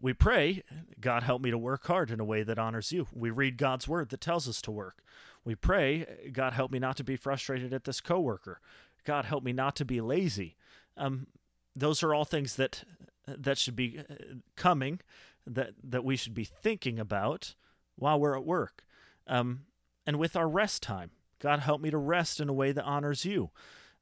we 0.00 0.12
pray, 0.12 0.62
God 1.00 1.22
help 1.22 1.40
me 1.40 1.50
to 1.50 1.58
work 1.58 1.86
hard 1.86 2.10
in 2.10 2.20
a 2.20 2.24
way 2.24 2.42
that 2.42 2.58
honors 2.58 2.92
you. 2.92 3.06
We 3.12 3.30
read 3.30 3.56
God's 3.56 3.88
word 3.88 4.10
that 4.10 4.20
tells 4.20 4.48
us 4.48 4.60
to 4.62 4.70
work. 4.70 5.02
We 5.44 5.54
pray, 5.54 6.30
God 6.32 6.52
help 6.52 6.72
me 6.72 6.78
not 6.78 6.96
to 6.96 7.04
be 7.04 7.16
frustrated 7.16 7.72
at 7.72 7.84
this 7.84 8.00
coworker. 8.00 8.60
God 9.04 9.24
help 9.24 9.44
me 9.44 9.52
not 9.52 9.76
to 9.76 9.84
be 9.84 10.00
lazy. 10.00 10.56
Um, 10.96 11.28
those 11.74 12.02
are 12.02 12.12
all 12.12 12.24
things 12.24 12.56
that 12.56 12.84
that 13.26 13.58
should 13.58 13.76
be 13.76 13.98
uh, 13.98 14.14
coming, 14.56 15.00
that 15.46 15.70
that 15.82 16.04
we 16.04 16.16
should 16.16 16.34
be 16.34 16.44
thinking 16.44 16.98
about 16.98 17.54
while 17.94 18.18
we're 18.18 18.36
at 18.36 18.44
work. 18.44 18.84
Um, 19.26 19.62
and 20.06 20.18
with 20.18 20.36
our 20.36 20.48
rest 20.48 20.82
time. 20.82 21.10
God, 21.38 21.60
help 21.60 21.80
me 21.80 21.90
to 21.90 21.98
rest 21.98 22.40
in 22.40 22.48
a 22.48 22.52
way 22.52 22.72
that 22.72 22.84
honors 22.84 23.24
you. 23.24 23.50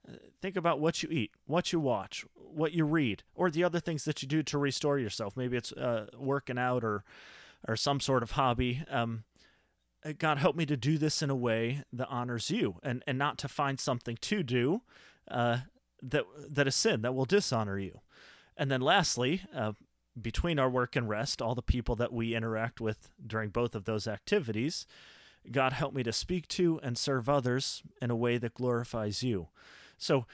Uh, 0.08 0.16
think 0.40 0.56
about 0.56 0.80
what 0.80 1.02
you 1.02 1.08
eat, 1.10 1.32
what 1.46 1.72
you 1.72 1.80
watch, 1.80 2.24
what 2.34 2.72
you 2.72 2.84
read, 2.84 3.22
or 3.34 3.50
the 3.50 3.64
other 3.64 3.80
things 3.80 4.04
that 4.04 4.22
you 4.22 4.28
do 4.28 4.42
to 4.44 4.58
restore 4.58 4.98
yourself. 4.98 5.36
Maybe 5.36 5.56
it's 5.56 5.72
uh, 5.72 6.06
working 6.16 6.58
out 6.58 6.84
or 6.84 7.04
or 7.66 7.76
some 7.76 7.98
sort 7.98 8.22
of 8.22 8.32
hobby. 8.32 8.82
Um, 8.90 9.24
uh, 10.04 10.12
God, 10.16 10.38
help 10.38 10.54
me 10.54 10.66
to 10.66 10.76
do 10.76 10.98
this 10.98 11.22
in 11.22 11.30
a 11.30 11.34
way 11.34 11.82
that 11.92 12.08
honors 12.08 12.50
you, 12.50 12.76
and 12.82 13.02
and 13.06 13.18
not 13.18 13.38
to 13.38 13.48
find 13.48 13.80
something 13.80 14.18
to 14.20 14.42
do 14.42 14.82
uh, 15.28 15.58
that 16.02 16.24
that 16.50 16.68
is 16.68 16.74
sin 16.74 17.02
that 17.02 17.14
will 17.14 17.24
dishonor 17.24 17.78
you. 17.78 18.00
And 18.56 18.70
then 18.70 18.80
lastly, 18.80 19.42
uh, 19.54 19.72
between 20.20 20.58
our 20.58 20.70
work 20.70 20.94
and 20.94 21.08
rest, 21.08 21.42
all 21.42 21.54
the 21.54 21.62
people 21.62 21.96
that 21.96 22.12
we 22.12 22.34
interact 22.34 22.80
with 22.80 23.10
during 23.26 23.50
both 23.50 23.74
of 23.74 23.84
those 23.84 24.06
activities, 24.06 24.86
God, 25.50 25.72
help 25.72 25.94
me 25.94 26.02
to 26.02 26.12
speak 26.12 26.48
to 26.48 26.80
and 26.82 26.96
serve 26.96 27.28
others 27.28 27.82
in 28.00 28.10
a 28.10 28.16
way 28.16 28.38
that 28.38 28.54
glorifies 28.54 29.22
you. 29.22 29.48
So, 29.98 30.26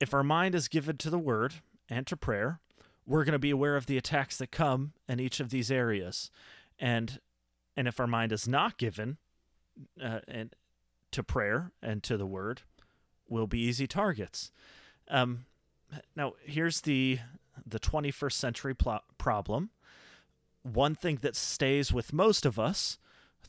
if 0.00 0.14
our 0.14 0.22
mind 0.22 0.54
is 0.54 0.68
given 0.68 0.96
to 0.98 1.10
the 1.10 1.18
word 1.18 1.54
and 1.88 2.06
to 2.06 2.16
prayer, 2.16 2.60
we're 3.06 3.24
going 3.24 3.32
to 3.32 3.38
be 3.38 3.50
aware 3.50 3.76
of 3.76 3.86
the 3.86 3.96
attacks 3.96 4.36
that 4.38 4.50
come 4.50 4.92
in 5.08 5.18
each 5.18 5.40
of 5.40 5.50
these 5.50 5.70
areas. 5.70 6.30
And 6.78 7.20
and 7.76 7.88
if 7.88 8.00
our 8.00 8.06
mind 8.06 8.32
is 8.32 8.48
not 8.48 8.76
given 8.76 9.18
uh, 10.02 10.20
and 10.26 10.54
to 11.12 11.22
prayer 11.22 11.72
and 11.82 12.02
to 12.02 12.16
the 12.16 12.26
word, 12.26 12.62
we'll 13.28 13.46
be 13.46 13.60
easy 13.60 13.86
targets. 13.86 14.50
Um, 15.08 15.46
now, 16.16 16.34
here's 16.44 16.82
the 16.82 17.20
the 17.66 17.80
21st 17.80 18.32
century 18.32 18.74
pl- 18.74 19.02
problem. 19.16 19.70
One 20.62 20.94
thing 20.94 21.18
that 21.22 21.34
stays 21.34 21.92
with 21.92 22.12
most 22.12 22.44
of 22.44 22.58
us 22.58 22.98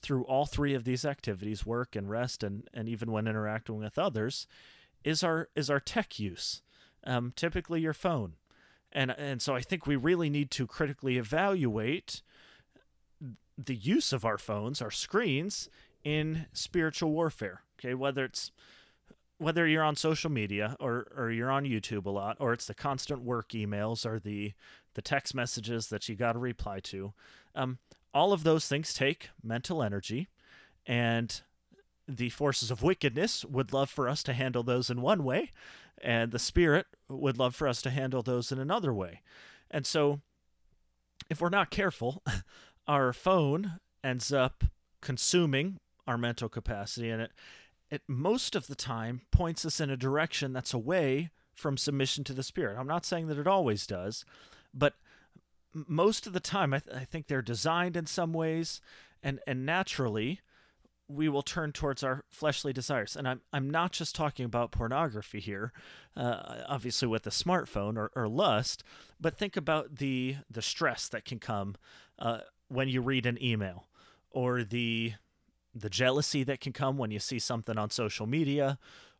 through 0.02 0.24
all 0.24 0.46
three 0.46 0.74
of 0.74 0.84
these 0.84 1.06
activities 1.06 1.66
work 1.66 1.96
and 1.96 2.10
rest 2.10 2.44
and, 2.44 2.68
and 2.74 2.88
even 2.88 3.12
when 3.12 3.28
interacting 3.28 3.78
with 3.78 3.98
others 3.98 4.48
is 5.04 5.24
our 5.24 5.50
is 5.56 5.70
our 5.70 5.80
tech 5.80 6.20
use 6.20 6.62
um, 7.06 7.34
typically 7.36 7.82
your 7.82 7.94
phone. 7.94 8.34
And 8.92 9.12
and 9.12 9.42
so 9.42 9.56
I 9.56 9.62
think 9.62 9.86
we 9.86 9.96
really 9.96 10.30
need 10.30 10.52
to 10.52 10.68
critically 10.68 11.18
evaluate 11.18 12.22
the 13.58 13.76
use 13.76 14.14
of 14.14 14.24
our 14.24 14.38
phones 14.38 14.82
our 14.82 14.92
screens 14.92 15.70
in 16.04 16.46
spiritual 16.54 17.12
warfare 17.12 17.64
okay? 17.80 17.94
Whether 17.94 18.26
it's 18.26 18.52
whether 19.38 19.66
you're 19.66 19.84
on 19.84 19.96
social 19.96 20.30
media 20.30 20.76
or, 20.82 21.08
or 21.16 21.32
you're 21.32 21.50
on 21.50 21.64
YouTube 21.64 22.06
a 22.06 22.10
lot, 22.10 22.36
or 22.42 22.52
it's 22.52 22.66
the 22.66 22.74
constant 22.74 23.22
work 23.22 23.50
emails 23.50 24.06
or 24.06 24.20
the 24.20 24.54
the 24.96 25.02
text 25.02 25.34
messages 25.34 25.88
that 25.88 26.10
you 26.10 26.16
got 26.16 26.34
to 26.34 26.40
reply 26.40 26.80
to, 26.82 27.14
um, 27.56 27.78
all 28.14 28.34
of 28.34 28.44
those 28.44 28.68
things 28.68 28.94
take 28.94 29.30
mental 29.44 29.84
energy, 29.84 30.28
and 30.86 31.42
the 32.08 32.30
forces 32.30 32.72
of 32.72 32.82
wickedness 32.82 33.46
would 33.46 33.72
love 33.72 33.90
for 33.90 34.10
us 34.10 34.24
to 34.24 34.34
handle 34.34 34.64
those 34.64 34.90
in 34.90 35.02
one 35.02 35.24
way, 35.24 35.52
and 36.02 36.32
the 36.32 36.40
spirit 36.40 36.88
would 37.08 37.38
love 37.38 37.56
for 37.56 37.68
us 37.68 37.82
to 37.84 37.90
handle 37.90 38.24
those 38.24 38.52
in 38.52 38.60
another 38.60 38.94
way. 38.94 39.22
And 39.70 39.86
so, 39.86 40.22
if 41.30 41.42
we're 41.42 41.50
not 41.50 41.70
careful, 41.70 42.24
our 42.88 43.14
phone 43.14 43.80
ends 44.04 44.34
up 44.34 44.64
consuming 45.02 45.78
our 46.08 46.18
mental 46.18 46.50
capacity, 46.50 47.10
and 47.10 47.22
it 47.22 47.32
it 47.92 48.04
most 48.08 48.56
of 48.56 48.68
the 48.68 48.76
time 48.76 49.22
points 49.32 49.66
us 49.66 49.80
in 49.80 49.90
a 49.90 49.98
direction 49.98 50.54
that's 50.54 50.74
away 50.74 51.32
from 51.56 51.78
submission 51.78 52.24
to 52.24 52.34
the 52.34 52.44
Spirit. 52.44 52.78
I'm 52.78 52.88
not 52.88 53.06
saying 53.06 53.28
that 53.28 53.38
it 53.38 53.48
always 53.48 53.88
does, 53.88 54.26
but 54.74 54.94
most 55.74 56.28
of 56.28 56.34
the 56.34 56.40
time, 56.40 56.74
I, 56.74 56.80
th- 56.80 56.96
I 56.96 57.06
think 57.06 57.28
they're 57.28 57.42
designed 57.42 57.96
in 57.96 58.06
some 58.06 58.34
ways, 58.34 58.82
and 59.22 59.40
and 59.46 59.66
naturally, 59.66 60.42
we 61.08 61.28
will 61.28 61.42
turn 61.42 61.72
towards 61.72 62.04
our 62.04 62.24
fleshly 62.30 62.72
desires. 62.74 63.16
And 63.16 63.28
I'm 63.28 63.42
I'm 63.52 63.70
not 63.70 63.92
just 63.92 64.16
talking 64.16 64.46
about 64.46 64.72
pornography 64.72 65.40
here, 65.40 65.74
uh, 66.16 66.64
obviously 66.68 67.08
with 67.08 67.26
a 67.28 67.32
smartphone 67.32 67.98
or, 67.98 68.12
or 68.16 68.28
lust, 68.28 68.84
but 69.20 69.38
think 69.38 69.58
about 69.58 69.98
the 69.98 70.38
the 70.50 70.62
stress 70.62 71.08
that 71.10 71.26
can 71.26 71.40
come 71.40 71.76
uh, 72.18 72.40
when 72.68 72.88
you 72.88 73.02
read 73.02 73.26
an 73.26 73.42
email, 73.44 73.88
or 74.32 74.64
the 74.64 75.14
the 75.76 75.90
jealousy 75.90 76.44
that 76.44 76.60
can 76.60 76.74
come 76.74 76.98
when 76.98 77.12
you 77.12 77.20
see 77.20 77.40
something 77.40 77.78
on 77.78 77.90
social 77.90 78.26
media, 78.26 78.78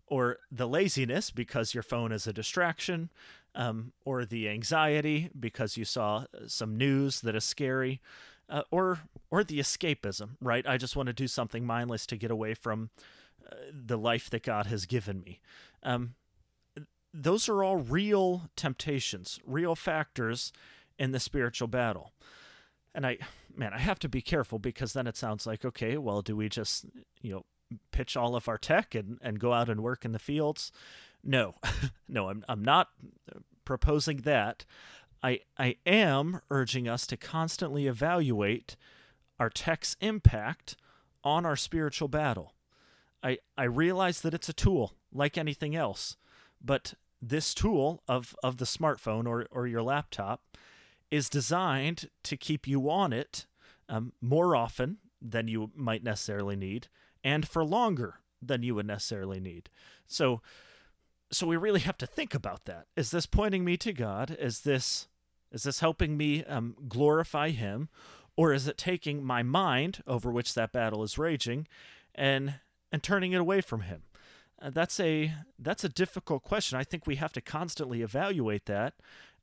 or 0.10 0.40
the 0.52 0.68
laziness 0.68 1.32
because 1.32 1.74
your 1.74 1.84
phone 1.84 2.12
is 2.12 2.28
a 2.28 2.34
distraction, 2.34 3.10
um, 3.56 3.94
or 4.06 4.26
the 4.26 4.50
anxiety 4.50 5.30
because 5.40 5.78
you 5.78 5.86
saw 5.86 6.26
some 6.48 6.78
news 6.78 7.22
that 7.22 7.36
is 7.36 7.44
scary, 7.44 8.02
uh, 8.50 8.64
or 8.72 9.00
or 9.32 9.44
the 9.44 9.60
escapism. 9.60 10.32
Right? 10.42 10.68
I 10.68 10.78
just 10.78 10.96
want 10.96 11.08
to 11.08 11.14
do 11.14 11.28
something 11.28 11.66
mindless 11.66 12.06
to 12.08 12.18
get 12.18 12.32
away 12.32 12.54
from 12.54 12.90
uh, 13.50 13.56
the 13.72 13.98
life 13.98 14.30
that 14.30 14.44
God 14.44 14.66
has 14.66 14.86
given 14.86 15.22
me. 15.22 15.40
Um, 15.84 16.16
those 17.14 17.50
are 17.50 17.64
all 17.64 17.78
real 17.78 18.50
temptations, 18.56 19.40
real 19.46 19.76
factors 19.76 20.52
in 20.98 21.12
the 21.12 21.20
spiritual 21.20 21.68
battle. 21.68 22.12
And 22.94 23.06
I, 23.06 23.18
man, 23.56 23.74
I 23.74 23.80
have 23.80 24.00
to 24.00 24.10
be 24.10 24.22
careful 24.22 24.60
because 24.60 24.94
then 24.94 25.08
it 25.08 25.18
sounds 25.18 25.48
like, 25.48 25.64
okay, 25.64 25.98
well, 25.98 26.22
do 26.22 26.36
we 26.36 26.50
just, 26.50 26.86
you 27.22 27.32
know, 27.32 27.46
pitch 27.92 28.18
all 28.18 28.36
of 28.36 28.48
our 28.48 28.58
tech 28.58 28.96
and, 28.96 29.18
and 29.22 29.40
go 29.40 29.54
out 29.54 29.70
and 29.70 29.82
work 29.82 30.06
in 30.06 30.12
the 30.12 30.20
fields? 30.20 30.72
No, 31.24 31.56
no, 32.08 32.30
I'm, 32.30 32.44
I'm 32.48 32.64
not 32.64 32.90
proposing 33.66 34.18
that. 34.22 34.66
I, 35.22 35.40
I 35.58 35.76
am 35.86 36.42
urging 36.50 36.88
us 36.88 37.06
to 37.08 37.18
constantly 37.18 37.88
evaluate 37.88 38.76
our 39.40 39.50
tech's 39.50 39.96
impact 40.02 40.76
on 41.24 41.46
our 41.46 41.56
spiritual 41.56 42.08
battle. 42.08 42.54
I, 43.22 43.40
I 43.58 43.66
realize 43.66 44.22
that 44.22 44.34
it's 44.34 44.50
a 44.50 44.54
tool 44.54 44.94
like 45.12 45.38
anything 45.38 45.76
else, 45.76 46.16
but 46.64 46.94
this 47.22 47.54
tool 47.54 48.02
of, 48.08 48.36
of 48.44 48.58
the 48.58 48.66
smartphone 48.66 49.28
or, 49.28 49.46
or 49.52 49.68
your 49.68 49.82
laptop 49.82 50.42
is 51.12 51.30
designed 51.30 52.10
to 52.24 52.38
keep 52.38 52.68
you 52.68 52.90
on 52.90 53.12
it 53.12 53.46
um, 53.90 54.14
more 54.22 54.56
often 54.56 54.98
than 55.22 55.48
you 55.48 55.72
might 55.76 56.04
necessarily 56.04 56.56
need 56.56 56.88
and 57.24 57.48
for 57.48 57.64
longer 57.64 58.20
than 58.42 58.64
you 58.64 58.76
would 58.76 58.88
necessarily 58.88 59.40
need. 59.40 59.70
So 60.08 60.42
so 61.32 61.46
we 61.46 61.58
really 61.58 61.82
have 61.82 61.98
to 62.00 62.08
think 62.08 62.34
about 62.34 62.66
that. 62.66 62.88
Is 62.96 63.12
this 63.12 63.26
pointing 63.26 63.64
me 63.64 63.78
to 63.78 63.94
God? 63.94 64.36
Is 64.40 64.62
this 64.62 65.08
is 65.52 65.64
this 65.64 65.80
helping 65.80 66.16
me 66.16 66.44
um, 66.46 66.76
glorify 66.88 67.50
Him, 67.50 67.90
or 68.36 68.54
is 68.54 68.68
it 68.68 68.78
taking 68.78 69.24
my 69.24 69.44
mind 69.44 70.04
over 70.06 70.32
which 70.32 70.54
that 70.54 70.72
battle 70.72 71.04
is 71.04 71.18
raging, 71.18 71.68
and 72.16 72.56
and 72.92 73.04
turning 73.04 73.34
it 73.34 73.42
away 73.42 73.62
from 73.62 73.82
Him? 73.82 74.04
Uh, 74.62 74.70
that's 74.70 75.00
a 75.00 75.34
that's 75.58 75.84
a 75.84 75.90
difficult 75.90 76.44
question. 76.44 76.78
I 76.78 76.84
think 76.84 77.06
we 77.06 77.16
have 77.16 77.34
to 77.34 77.42
constantly 77.42 78.02
evaluate 78.02 78.66
that 78.66 78.96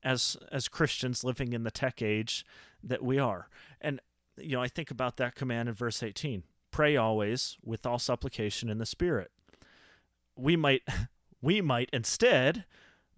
as 0.03 0.37
as 0.51 0.67
Christians 0.67 1.23
living 1.23 1.53
in 1.53 1.63
the 1.63 1.71
tech 1.71 2.01
age 2.01 2.45
that 2.83 3.03
we 3.03 3.17
are. 3.17 3.49
And 3.81 3.99
you 4.37 4.55
know, 4.55 4.61
I 4.61 4.67
think 4.67 4.91
about 4.91 5.17
that 5.17 5.35
command 5.35 5.69
in 5.69 5.75
verse 5.75 6.03
18. 6.03 6.43
Pray 6.71 6.95
always 6.95 7.57
with 7.63 7.85
all 7.85 7.99
supplication 7.99 8.69
in 8.69 8.77
the 8.77 8.85
spirit. 8.85 9.31
We 10.35 10.55
might 10.55 10.83
we 11.41 11.61
might 11.61 11.89
instead 11.93 12.65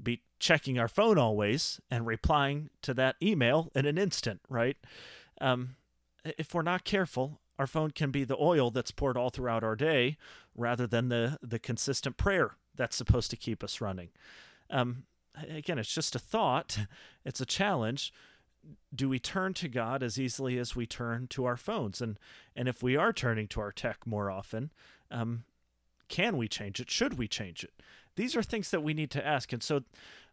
be 0.02 0.22
checking 0.40 0.80
our 0.80 0.88
phone 0.88 1.18
always 1.18 1.82
and 1.92 2.06
replying 2.06 2.70
to 2.82 2.94
that 2.94 3.16
email 3.22 3.72
in 3.76 3.86
an 3.86 3.98
instant, 3.98 4.42
right? 4.50 4.78
Um, 5.42 5.76
if 6.38 6.54
we're 6.54 6.62
not 6.62 6.84
careful, 6.84 7.40
our 7.58 7.68
phone 7.68 7.92
can 7.92 8.12
be 8.12 8.24
the 8.24 8.38
oil 8.40 8.72
that's 8.72 8.92
poured 8.92 9.18
all 9.18 9.30
throughout 9.30 9.64
our 9.64 9.76
day 9.76 10.18
rather 10.56 10.88
than 10.88 11.10
the, 11.10 11.38
the 11.42 11.60
consistent 11.60 12.18
prayer 12.18 12.56
that's 12.76 12.96
supposed 12.96 13.30
to 13.32 13.38
keep 13.38 13.64
us 13.64 13.82
running. 13.82 14.10
Um, 14.70 15.04
again, 15.50 15.78
it's 15.78 15.94
just 15.94 16.16
a 16.16 16.20
thought, 16.20 16.80
it's 17.26 17.42
a 17.42 17.46
challenge. 17.46 18.14
Do 18.94 19.10
we 19.10 19.20
turn 19.20 19.54
to 19.56 19.68
God 19.68 20.04
as 20.04 20.20
easily 20.20 20.58
as 20.58 20.76
we 20.76 20.86
turn 20.86 21.28
to 21.28 21.46
our 21.46 21.58
phones? 21.58 22.02
And, 22.02 22.20
and 22.56 22.68
if 22.68 22.84
we 22.84 22.96
are 22.96 23.14
turning 23.14 23.48
to 23.50 23.62
our 23.62 23.72
tech 23.72 24.06
more 24.06 24.30
often, 24.30 24.72
um, 25.12 25.44
can 26.08 26.38
we 26.38 26.48
change 26.48 26.80
it? 26.80 26.90
Should 26.90 27.18
we 27.18 27.28
change 27.28 27.64
it? 27.64 27.74
These 28.16 28.36
are 28.36 28.44
things 28.44 28.72
that 28.72 28.84
we 28.84 28.94
need 28.94 29.12
to 29.12 29.26
ask. 29.26 29.54
And 29.54 29.64
so 29.64 29.84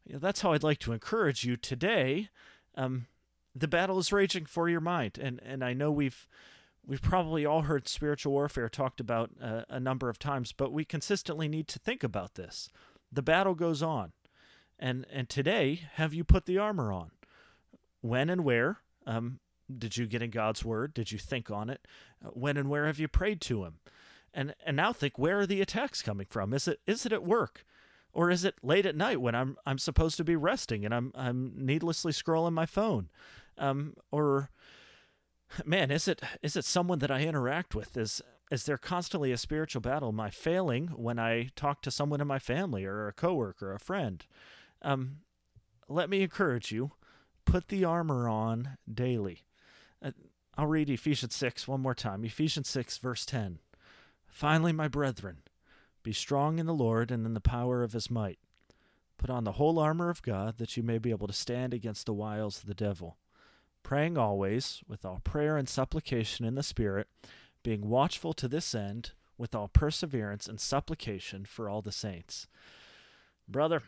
you 0.04 0.14
know, 0.14 0.18
that's 0.18 0.40
how 0.40 0.52
I'd 0.52 0.62
like 0.62 0.78
to 0.80 0.92
encourage 0.92 1.45
you 1.45 1.56
today. 1.56 2.30
Um, 2.75 3.06
the 3.54 3.68
battle 3.68 3.99
is 3.99 4.12
raging 4.12 4.47
for 4.47 4.68
your 4.68 4.80
mind. 4.80 5.18
And, 5.18 5.40
and 5.45 5.62
I 5.62 5.73
know 5.73 5.90
we've 5.90 6.26
we've 6.87 7.02
probably 7.02 7.45
all 7.45 7.62
heard 7.62 7.88
spiritual 7.88 8.33
warfare 8.33 8.68
talked 8.68 9.00
about 9.00 9.30
uh, 9.42 9.62
a 9.68 9.80
number 9.80 10.09
of 10.09 10.18
times, 10.18 10.52
but 10.52 10.73
we 10.73 10.85
consistently 10.85 11.49
need 11.49 11.66
to 11.68 11.78
think 11.78 12.04
about 12.04 12.37
this. 12.37 12.68
The 13.11 13.23
battle 13.23 13.54
goes 13.54 13.83
on. 13.83 14.12
And 14.78 15.06
and 15.11 15.28
today, 15.28 15.80
have 15.95 16.12
you 16.12 16.23
put 16.23 16.47
the 16.47 16.59
armor 16.59 16.92
on? 16.92 17.11
When 18.09 18.31
and 18.31 18.45
where? 18.45 18.79
Um, 19.07 19.41
did 19.77 19.97
you 19.97 20.07
get 20.07 20.23
in 20.23 20.31
God's 20.31 20.65
word? 20.65 20.95
Did 20.95 21.13
you 21.13 21.19
think 21.19 21.51
on 21.51 21.71
it? 21.71 21.87
Uh, 22.25 22.29
when 22.31 22.57
and 22.57 22.71
where 22.71 22.87
have 22.87 22.99
you 22.99 23.09
prayed 23.09 23.41
to 23.43 23.65
him? 23.65 23.79
And 24.33 24.55
and 24.65 24.77
now 24.77 24.93
think 24.93 25.19
where 25.19 25.41
are 25.41 25.47
the 25.47 25.61
attacks 25.61 26.03
coming 26.03 26.27
from? 26.29 26.53
Is 26.53 26.69
it 26.69 26.81
is 26.87 27.07
it 27.07 27.13
at 27.13 27.25
work? 27.25 27.65
Or 28.13 28.31
is 28.31 28.45
it 28.45 28.55
late 28.63 28.87
at 28.87 28.97
night 28.97 29.21
when 29.21 29.35
I'm 29.35 29.57
I'm 29.67 29.79
supposed 29.79 30.17
to 30.19 30.25
be 30.25 30.37
resting 30.37 30.85
and 30.85 30.95
I'm 30.95 31.13
I'm 31.15 31.53
needlessly 31.57 32.13
scrolling 32.13 32.53
my 32.53 32.67
phone? 32.67 33.09
Um, 33.59 33.95
or 34.11 34.51
man, 35.65 35.91
is 35.91 36.07
it 36.07 36.23
is 36.43 36.57
it 36.57 36.65
someone 36.65 36.99
that 37.01 37.11
I 37.11 37.23
interact 37.23 37.75
with? 37.75 37.97
Is 37.97 38.23
is 38.51 38.65
there 38.65 38.79
constantly 38.79 39.33
a 39.33 39.37
spiritual 39.37 39.81
battle? 39.81 40.11
Am 40.11 40.21
I 40.21 40.31
failing 40.31 40.89
when 40.89 41.19
I 41.19 41.49
talk 41.57 41.83
to 41.83 41.91
someone 41.91 42.21
in 42.21 42.27
my 42.27 42.39
family 42.39 42.85
or 42.85 43.09
a 43.09 43.13
coworker 43.13 43.71
or 43.71 43.75
a 43.75 43.81
friend? 43.81 44.25
Um, 44.83 45.19
let 45.89 46.11
me 46.11 46.23
encourage 46.23 46.71
you: 46.73 46.93
put 47.47 47.69
the 47.69 47.85
armor 47.85 48.29
on 48.29 48.76
daily. 48.93 49.45
Uh, 50.03 50.11
I'll 50.59 50.67
read 50.67 50.91
Ephesians 50.91 51.35
six 51.35 51.67
one 51.67 51.81
more 51.81 51.95
time. 51.95 52.25
Ephesians 52.25 52.69
six 52.69 52.99
verse 52.99 53.25
ten. 53.25 53.59
Finally, 54.29 54.73
my 54.73 54.88
brethren, 54.88 55.38
be 56.03 56.12
strong 56.12 56.59
in 56.59 56.67
the 56.67 56.75
Lord 56.75 57.11
and 57.11 57.25
in 57.25 57.33
the 57.33 57.41
power 57.41 57.83
of 57.83 57.93
His 57.93 58.11
might. 58.11 58.38
Put 59.17 59.31
on 59.31 59.45
the 59.45 59.53
whole 59.53 59.79
armor 59.79 60.11
of 60.11 60.21
God 60.21 60.59
that 60.59 60.76
you 60.76 60.83
may 60.83 60.99
be 60.99 61.11
able 61.11 61.26
to 61.26 61.33
stand 61.33 61.73
against 61.73 62.05
the 62.05 62.12
wiles 62.12 62.59
of 62.59 62.67
the 62.67 62.75
devil 62.75 63.17
praying 63.87 64.19
always 64.19 64.83
with 64.88 65.05
all 65.05 65.21
prayer 65.23 65.57
and 65.57 65.69
supplication 65.69 66.45
in 66.45 66.57
the 66.57 66.62
Spirit, 66.65 67.07
being 67.62 67.88
watchful 67.88 68.33
to 68.33 68.49
this 68.49 68.75
end 68.75 69.12
with 69.38 69.55
all 69.55 69.69
perseverance 69.69 70.49
and 70.49 70.59
supplication 70.59 71.45
for 71.45 71.69
all 71.69 71.83
the 71.83 71.93
saints. 71.93 72.49
Brother, 73.47 73.85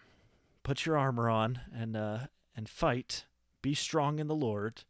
put 0.63 0.87
your 0.87 0.97
armor 0.97 1.29
on 1.29 1.63
and 1.75 1.97
uh, 1.97 2.19
and 2.55 2.69
fight. 2.69 3.25
Be 3.63 3.75
strong 3.75 4.19
in 4.19 4.29
the 4.29 4.35
Lord. 4.35 4.85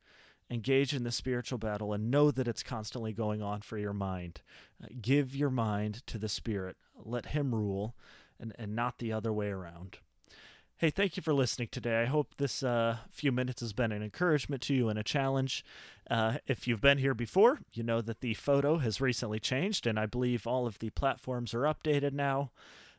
Engage 0.51 0.95
in 0.95 1.05
the 1.05 1.13
spiritual 1.13 1.59
battle 1.59 1.93
and 1.93 2.11
know 2.11 2.31
that 2.31 2.49
it's 2.49 2.63
constantly 2.63 3.13
going 3.13 3.43
on 3.43 3.61
for 3.61 3.77
your 3.77 3.93
mind. 3.93 4.41
Uh, 4.83 4.87
give 5.01 5.37
your 5.37 5.51
mind 5.51 6.07
to 6.07 6.17
the 6.19 6.29
Spirit. 6.29 6.77
Let 6.97 7.27
Him 7.27 7.55
rule 7.55 7.95
and, 8.41 8.55
and 8.59 8.75
not 8.75 8.99
the 8.99 9.13
other 9.13 9.33
way 9.33 9.49
around. 9.49 9.99
Hey, 10.79 10.91
thank 10.91 11.17
you 11.17 11.25
for 11.25 11.35
listening 11.35 11.69
today. 11.73 12.03
I 12.03 12.05
hope 12.05 12.37
this 12.37 12.63
uh, 12.63 12.99
few 13.11 13.33
minutes 13.33 13.63
has 13.63 13.73
been 13.73 13.91
an 13.91 14.01
encouragement 14.01 14.63
to 14.63 14.75
you 14.75 14.89
and 14.89 14.97
a 14.97 15.03
challenge. 15.03 15.65
Uh, 16.09 16.39
if 16.47 16.69
you've 16.69 16.81
been 16.81 16.99
here 16.99 17.15
before, 17.15 17.59
you 17.73 17.83
know 17.83 18.01
that 18.01 18.21
the 18.21 18.35
photo 18.35 18.79
has 18.79 19.01
recently 19.01 19.41
changed, 19.41 19.89
and 19.89 19.99
I 19.99 20.07
believe 20.07 20.47
all 20.47 20.69
of 20.69 20.79
the 20.79 20.91
platforms 20.91 21.53
are 21.53 21.63
updated 21.63 22.13
now. 22.13 22.53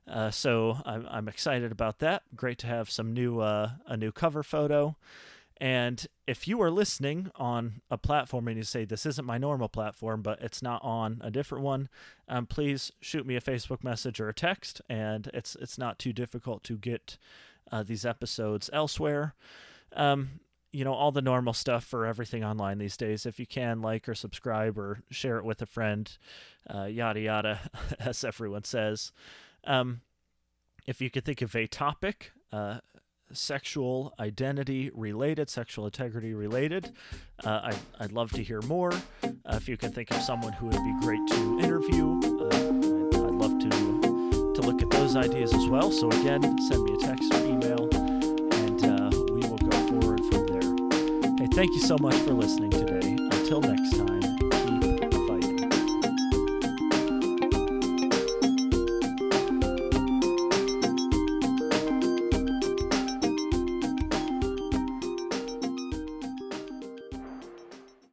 Uh, 0.05 0.29
so 0.29 0.79
I'm, 0.85 1.07
I'm, 1.09 1.27
excited 1.29 1.71
about 1.71 1.99
that. 1.99 2.23
Great 2.35 2.57
to 2.59 2.67
have 2.67 2.89
some 2.89 3.13
new 3.13 3.39
uh, 3.39 3.71
a 3.85 3.95
new 3.95 4.11
cover 4.11 4.43
photo. 4.43 4.97
And 5.59 6.07
if 6.25 6.47
you 6.47 6.61
are 6.61 6.71
listening 6.71 7.31
on 7.35 7.81
a 7.91 7.97
platform 7.97 8.47
and 8.47 8.55
you 8.55 8.63
say 8.63 8.85
this 8.85 9.05
isn't 9.05 9.25
my 9.25 9.37
normal 9.37 9.67
platform, 9.67 10.21
but 10.21 10.41
it's 10.41 10.61
not 10.61 10.81
on 10.83 11.19
a 11.21 11.29
different 11.29 11.63
one, 11.65 11.89
um, 12.29 12.45
please 12.45 12.91
shoot 13.01 13.25
me 13.25 13.35
a 13.35 13.41
Facebook 13.41 13.83
message 13.83 14.21
or 14.21 14.29
a 14.29 14.33
text, 14.33 14.81
and 14.89 15.29
it's 15.33 15.55
it's 15.59 15.77
not 15.77 15.99
too 15.99 16.13
difficult 16.13 16.63
to 16.63 16.77
get 16.77 17.17
uh, 17.71 17.83
these 17.83 18.05
episodes 18.05 18.69
elsewhere. 18.71 19.35
Um, 19.95 20.39
you 20.71 20.85
know, 20.85 20.93
all 20.93 21.11
the 21.11 21.21
normal 21.21 21.53
stuff 21.53 21.83
for 21.83 22.05
everything 22.05 22.43
online 22.43 22.77
these 22.77 22.95
days. 22.95 23.25
If 23.25 23.39
you 23.39 23.47
can, 23.47 23.81
like 23.81 24.07
or 24.07 24.15
subscribe 24.15 24.77
or 24.77 25.01
share 25.09 25.37
it 25.37 25.45
with 25.45 25.61
a 25.61 25.65
friend, 25.65 26.09
uh, 26.73 26.85
yada 26.85 27.19
yada, 27.19 27.59
as 27.99 28.23
everyone 28.23 28.63
says. 28.63 29.11
Um, 29.65 30.01
if 30.85 31.01
you 31.01 31.09
could 31.09 31.25
think 31.25 31.41
of 31.41 31.55
a 31.55 31.67
topic, 31.67 32.31
uh, 32.51 32.79
sexual 33.31 34.13
identity 34.19 34.91
related, 34.93 35.49
sexual 35.49 35.85
integrity 35.85 36.33
related, 36.33 36.91
uh, 37.43 37.61
I'd, 37.63 37.77
I'd 37.99 38.11
love 38.11 38.31
to 38.33 38.43
hear 38.43 38.61
more. 38.63 38.91
Uh, 39.23 39.27
if 39.53 39.69
you 39.69 39.77
can 39.77 39.91
think 39.91 40.11
of 40.11 40.21
someone 40.21 40.53
who 40.53 40.67
would 40.67 40.83
be 40.83 40.95
great 41.01 41.25
to 41.29 41.59
interview, 41.59 42.19
uh, 42.23 42.55
I'd, 42.55 43.25
I'd 43.27 43.35
love 43.35 43.59
to 43.59 43.99
to 44.61 44.61
look 44.61 44.81
at 44.81 44.89
those 44.89 45.15
ideas 45.15 45.53
as 45.53 45.67
well. 45.67 45.91
So 45.91 46.07
again, 46.09 46.41
send 46.67 46.83
me 46.83 46.93
a 46.93 46.97
text 46.97 47.33
or 47.33 47.45
email, 47.45 47.87
and 47.93 48.83
uh, 48.83 49.09
we 49.31 49.41
will 49.47 49.57
go 49.57 49.77
forward 49.87 50.19
from 50.25 50.47
there. 50.47 51.37
Hey, 51.37 51.47
thank 51.53 51.71
you 51.73 51.81
so 51.81 51.97
much 51.99 52.15
for 52.15 52.33
listening 52.33 52.71
today. 52.71 53.15
Until 53.31 53.61
next 53.61 53.95
time. 53.97 54.08